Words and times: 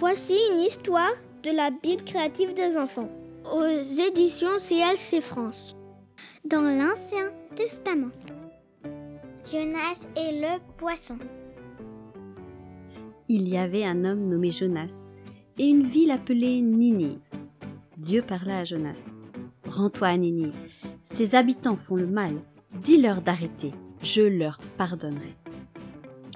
Voici 0.00 0.32
une 0.50 0.60
histoire 0.60 1.12
de 1.42 1.50
la 1.50 1.70
Bible 1.70 2.04
créative 2.04 2.54
des 2.54 2.78
enfants 2.78 3.10
aux 3.44 3.66
éditions 4.08 4.56
CLC 4.58 5.20
France. 5.20 5.76
Dans 6.42 6.62
l'Ancien 6.62 7.30
Testament, 7.54 8.08
Jonas 9.52 10.08
et 10.16 10.40
le 10.40 10.58
poisson. 10.78 11.18
Il 13.28 13.46
y 13.46 13.58
avait 13.58 13.84
un 13.84 14.06
homme 14.06 14.26
nommé 14.26 14.50
Jonas 14.50 15.12
et 15.58 15.66
une 15.66 15.82
ville 15.82 16.12
appelée 16.12 16.62
Ninive. 16.62 17.20
Dieu 17.98 18.22
parla 18.22 18.60
à 18.60 18.64
Jonas. 18.64 19.04
Rends-toi 19.68 20.08
à 20.08 20.16
Ninive. 20.16 20.56
Ses 21.04 21.34
habitants 21.34 21.76
font 21.76 21.96
le 21.96 22.06
mal. 22.06 22.36
Dis-leur 22.72 23.20
d'arrêter. 23.20 23.72
Je 24.02 24.22
leur 24.22 24.56
pardonnerai. 24.78 25.36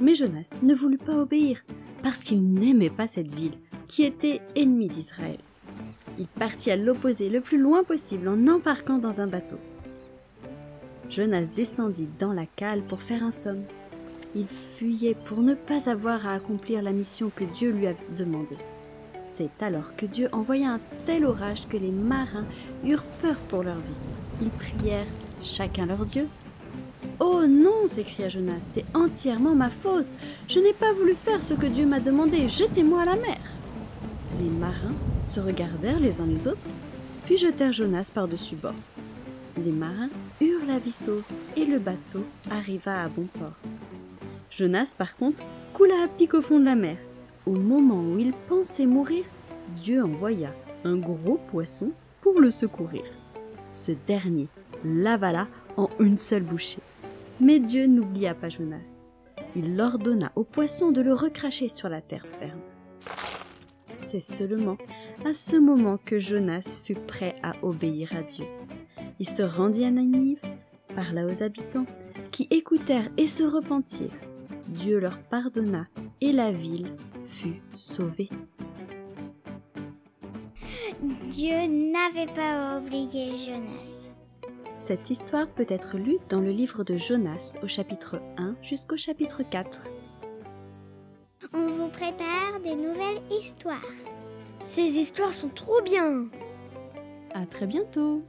Mais 0.00 0.14
Jonas 0.14 0.48
ne 0.62 0.74
voulut 0.74 0.96
pas 0.96 1.18
obéir 1.18 1.62
parce 2.02 2.20
qu'il 2.20 2.42
n'aimait 2.52 2.90
pas 2.90 3.06
cette 3.06 3.32
ville 3.32 3.56
qui 3.88 4.04
était 4.04 4.40
ennemie 4.56 4.88
d'Israël. 4.88 5.38
Il 6.18 6.26
partit 6.26 6.70
à 6.70 6.76
l'opposé 6.76 7.28
le 7.28 7.40
plus 7.40 7.58
loin 7.58 7.82
possible 7.82 8.28
en 8.28 8.46
embarquant 8.46 8.98
dans 8.98 9.20
un 9.20 9.26
bateau. 9.26 9.58
Jonas 11.10 11.46
descendit 11.56 12.08
dans 12.18 12.32
la 12.32 12.46
cale 12.46 12.82
pour 12.82 13.02
faire 13.02 13.24
un 13.24 13.32
somme. 13.32 13.64
Il 14.34 14.46
fuyait 14.46 15.16
pour 15.26 15.38
ne 15.38 15.54
pas 15.54 15.88
avoir 15.90 16.26
à 16.26 16.34
accomplir 16.34 16.82
la 16.82 16.92
mission 16.92 17.32
que 17.34 17.44
Dieu 17.44 17.70
lui 17.72 17.86
avait 17.86 17.98
demandée. 18.16 18.58
C'est 19.32 19.62
alors 19.62 19.96
que 19.96 20.06
Dieu 20.06 20.28
envoya 20.32 20.72
un 20.72 20.80
tel 21.06 21.24
orage 21.24 21.66
que 21.68 21.76
les 21.76 21.90
marins 21.90 22.46
eurent 22.84 23.04
peur 23.22 23.36
pour 23.48 23.62
leur 23.62 23.78
vie. 23.78 24.42
Ils 24.42 24.50
prièrent 24.50 25.06
chacun 25.42 25.86
leur 25.86 26.04
Dieu. 26.04 26.28
Oh 27.22 27.44
non, 27.46 27.86
s'écria 27.86 28.30
Jonas, 28.30 28.62
c'est 28.72 28.84
entièrement 28.94 29.54
ma 29.54 29.68
faute. 29.68 30.06
Je 30.48 30.58
n'ai 30.58 30.72
pas 30.72 30.94
voulu 30.94 31.14
faire 31.14 31.42
ce 31.42 31.52
que 31.52 31.66
Dieu 31.66 31.84
m'a 31.84 32.00
demandé. 32.00 32.48
Jetez-moi 32.48 33.02
à 33.02 33.04
la 33.04 33.16
mer. 33.16 33.36
Les 34.40 34.48
marins 34.48 34.94
se 35.24 35.38
regardèrent 35.38 36.00
les 36.00 36.18
uns 36.18 36.26
les 36.26 36.48
autres, 36.48 36.66
puis 37.26 37.36
jetèrent 37.36 37.74
Jonas 37.74 38.10
par-dessus 38.14 38.56
bord. 38.56 38.72
Les 39.62 39.70
marins 39.70 40.08
eurent 40.40 40.66
la 40.66 40.78
vie 40.78 40.94
et 41.58 41.66
le 41.66 41.78
bateau 41.78 42.24
arriva 42.50 43.02
à 43.02 43.08
bon 43.08 43.26
port. 43.38 43.52
Jonas, 44.50 44.94
par 44.96 45.14
contre, 45.16 45.44
coula 45.74 46.04
à 46.04 46.08
pic 46.08 46.32
au 46.32 46.40
fond 46.40 46.58
de 46.58 46.64
la 46.64 46.74
mer. 46.74 46.96
Au 47.44 47.52
moment 47.52 48.02
où 48.02 48.18
il 48.18 48.32
pensait 48.48 48.86
mourir, 48.86 49.24
Dieu 49.76 50.02
envoya 50.02 50.54
un 50.84 50.96
gros 50.96 51.38
poisson 51.50 51.90
pour 52.22 52.40
le 52.40 52.50
secourir. 52.50 53.04
Ce 53.74 53.92
dernier 54.06 54.48
l'avala 54.84 55.48
en 55.76 55.90
une 55.98 56.16
seule 56.16 56.44
bouchée. 56.44 56.80
Mais 57.40 57.58
Dieu 57.58 57.86
n'oublia 57.86 58.34
pas 58.34 58.50
Jonas. 58.50 59.02
Il 59.56 59.80
ordonna 59.80 60.30
au 60.36 60.44
poisson 60.44 60.92
de 60.92 61.00
le 61.00 61.14
recracher 61.14 61.68
sur 61.68 61.88
la 61.88 62.00
terre 62.00 62.26
ferme. 62.38 62.60
C'est 64.06 64.20
seulement 64.20 64.76
à 65.24 65.34
ce 65.34 65.56
moment 65.56 65.98
que 66.04 66.18
Jonas 66.18 66.76
fut 66.84 66.94
prêt 66.94 67.34
à 67.42 67.52
obéir 67.62 68.14
à 68.14 68.22
Dieu. 68.22 68.44
Il 69.18 69.28
se 69.28 69.42
rendit 69.42 69.84
à 69.84 69.90
Ninive, 69.90 70.42
parla 70.94 71.26
aux 71.26 71.42
habitants, 71.42 71.86
qui 72.30 72.46
écoutèrent 72.50 73.10
et 73.16 73.26
se 73.26 73.42
repentirent. 73.42 74.18
Dieu 74.68 74.98
leur 74.98 75.18
pardonna 75.18 75.86
et 76.20 76.32
la 76.32 76.52
ville 76.52 76.94
fut 77.26 77.62
sauvée. 77.74 78.28
Dieu 81.30 81.56
n'avait 81.66 82.32
pas 82.34 82.78
oublié 82.78 83.36
Jonas. 83.36 84.10
Cette 84.82 85.10
histoire 85.10 85.46
peut 85.46 85.66
être 85.68 85.98
lue 85.98 86.18
dans 86.30 86.40
le 86.40 86.50
livre 86.50 86.84
de 86.84 86.96
Jonas 86.96 87.54
au 87.62 87.68
chapitre 87.68 88.20
1 88.38 88.56
jusqu'au 88.62 88.96
chapitre 88.96 89.42
4. 89.42 89.78
On 91.52 91.66
vous 91.66 91.88
prépare 91.88 92.58
des 92.64 92.74
nouvelles 92.74 93.20
histoires. 93.30 93.84
Ces 94.64 94.82
histoires 94.82 95.34
sont 95.34 95.50
trop 95.50 95.82
bien. 95.82 96.28
À 97.34 97.44
très 97.46 97.66
bientôt. 97.66 98.22